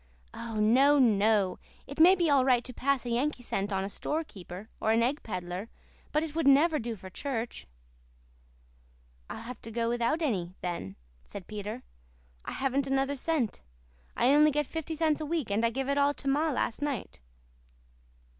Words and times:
"Oh, 0.33 0.55
no, 0.59 0.97
no. 0.97 1.59
It 1.85 1.99
may 1.99 2.15
be 2.15 2.27
all 2.27 2.43
right 2.43 2.63
to 2.63 2.73
pass 2.73 3.05
a 3.05 3.11
Yankee 3.11 3.43
cent 3.43 3.71
on 3.71 3.83
a 3.83 3.87
store 3.87 4.23
keeper 4.23 4.67
or 4.79 4.91
an 4.91 5.03
egg 5.03 5.21
peddler, 5.21 5.69
but 6.11 6.23
it 6.23 6.33
would 6.33 6.47
never 6.47 6.79
do 6.79 6.95
for 6.95 7.11
church." 7.11 7.67
"I'll 9.29 9.43
have 9.43 9.61
to 9.61 9.69
go 9.69 9.89
without 9.89 10.23
any, 10.23 10.55
then," 10.61 10.95
said 11.23 11.45
Peter. 11.45 11.83
"I 12.43 12.53
haven't 12.53 12.87
another 12.87 13.15
cent. 13.15 13.61
I 14.17 14.33
only 14.33 14.49
get 14.49 14.65
fifty 14.65 14.95
cents 14.95 15.21
a 15.21 15.25
week 15.27 15.51
and 15.51 15.63
I 15.63 15.69
give 15.69 15.87
it 15.87 15.99
all 15.99 16.15
to 16.15 16.27
ma 16.27 16.49
last 16.49 16.81
night." 16.81 17.19